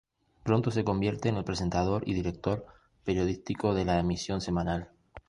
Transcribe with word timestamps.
Pronto 0.41 0.71
se 0.71 0.83
convierte 0.83 1.29
en 1.29 1.35
el 1.37 1.43
presentador 1.43 2.01
y 2.09 2.15
director 2.15 2.65
periodístico 3.03 3.75
de 3.75 3.85
la 3.85 3.99
emisión 3.99 4.41
semanal. 4.41 4.89